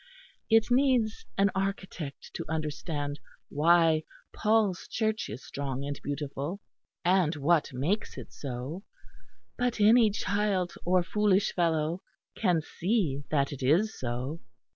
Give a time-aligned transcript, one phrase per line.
[0.49, 3.19] It needs an architect to understand
[3.49, 4.01] why
[4.33, 6.59] Paul's Church is strong and beautiful,
[7.05, 8.83] and what makes it so;
[9.59, 12.01] but any child or foolish fellow
[12.35, 14.41] can see that it is so."